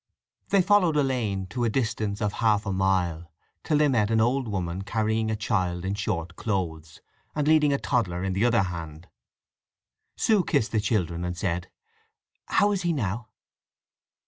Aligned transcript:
They 0.49 0.63
followed 0.63 0.97
a 0.97 1.03
lane 1.03 1.45
to 1.51 1.63
a 1.63 1.69
distance 1.69 2.21
of 2.23 2.33
half 2.41 2.65
a 2.65 2.73
mile, 2.73 3.31
till 3.63 3.77
they 3.77 3.87
met 3.87 4.09
an 4.09 4.19
old 4.19 4.47
woman 4.47 4.81
carrying 4.81 5.29
a 5.29 5.35
child 5.35 5.85
in 5.85 5.93
short 5.93 6.35
clothes, 6.35 7.01
and 7.35 7.47
leading 7.47 7.71
a 7.71 7.77
toddler 7.77 8.23
in 8.23 8.33
the 8.33 8.43
other 8.45 8.63
hand. 8.63 9.09
Sue 10.15 10.43
kissed 10.43 10.71
the 10.71 10.79
children, 10.81 11.23
and 11.23 11.37
said, 11.37 11.69
"How 12.47 12.71
is 12.71 12.81
he 12.81 12.93
now?" 12.93 13.27